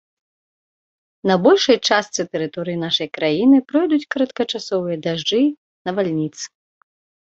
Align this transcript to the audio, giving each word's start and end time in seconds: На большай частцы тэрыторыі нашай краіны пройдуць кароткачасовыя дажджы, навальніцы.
На 1.31 1.35
большай 1.47 1.77
частцы 1.91 2.21
тэрыторыі 2.37 2.81
нашай 2.87 3.09
краіны 3.21 3.57
пройдуць 3.71 4.03
кароткачасовыя 4.17 5.01
дажджы, 5.09 5.47
навальніцы. 5.89 6.43